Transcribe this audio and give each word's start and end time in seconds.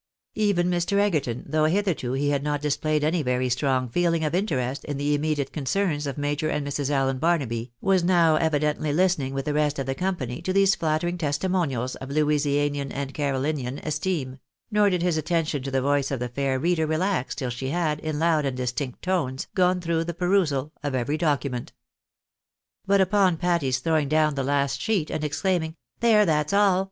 Even 0.33 0.67
Mr. 0.67 0.97
Egerton, 0.97 1.43
though 1.47 1.65
hitherto 1.65 2.13
he 2.13 2.29
had 2.29 2.41
not 2.41 2.59
displayed 2.59 3.03
any 3.03 3.21
very 3.21 3.49
strong 3.49 3.87
feeling 3.87 4.23
of 4.25 4.33
interest 4.33 4.83
in 4.85 4.97
the 4.97 5.13
immediate 5.13 5.53
con 5.53 5.65
cerns 5.65 6.07
of 6.07 6.15
JIajor 6.15 6.49
and 6.51 6.65
Mrs. 6.65 6.89
Allen 6.89 7.19
Barnaby, 7.19 7.71
was 7.81 8.03
now 8.03 8.35
evidently 8.35 8.91
listen 8.91 9.25
ing 9.27 9.33
with 9.35 9.45
the 9.45 9.53
rest 9.53 9.77
of 9.77 9.85
the 9.85 9.93
company 9.93 10.41
to 10.41 10.51
these 10.51 10.73
flattering 10.73 11.19
testimonials 11.19 11.95
of 11.97 12.09
Louisianian 12.09 12.91
and 12.91 13.13
Carolinian 13.13 13.77
esteem; 13.83 14.39
nor 14.71 14.89
did 14.89 15.03
his 15.03 15.17
attention 15.17 15.61
to 15.61 15.69
the 15.69 15.83
voice 15.83 16.09
of 16.09 16.19
the 16.19 16.29
fair 16.29 16.57
reader 16.57 16.87
relax 16.87 17.35
till 17.35 17.51
she 17.51 17.69
had, 17.69 17.99
in 17.99 18.17
loud 18.17 18.43
and 18.43 18.57
distinct 18.57 19.03
tones, 19.03 19.45
gone 19.53 19.79
through 19.79 20.03
the 20.05 20.15
perusal 20.15 20.71
of 20.81 20.95
every 20.95 21.15
document. 21.19 21.73
But 22.87 23.01
upon 23.01 23.37
Patty's 23.37 23.77
throwing 23.77 24.09
down 24.09 24.33
the 24.33 24.41
last 24.43 24.81
sheet, 24.81 25.11
and 25.11 25.23
exclaiming," 25.23 25.75
There, 25.99 26.25
that's 26.25 26.53
all 26.53 26.79